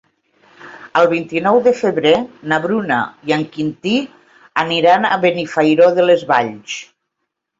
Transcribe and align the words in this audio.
El 1.01 1.07
vint-i-nou 1.09 1.59
de 1.67 1.73
febrer 1.81 2.13
na 2.53 2.57
Bruna 2.63 2.97
i 3.31 3.35
en 3.37 3.45
Quintí 3.57 3.93
aniran 4.63 5.05
a 5.11 5.19
Benifairó 5.27 5.91
de 5.99 6.07
les 6.11 6.25
Valls. 6.33 6.79